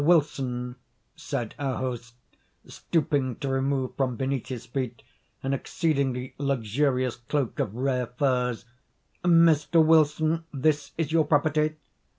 [0.03, 0.77] Wilson,"
[1.15, 2.15] said our host,
[2.65, 5.03] stooping to remove from beneath his feet
[5.43, 8.65] an exceedingly luxurious cloak of rare furs,
[9.23, 9.85] "Mr.
[9.85, 11.75] Wilson, this is your property."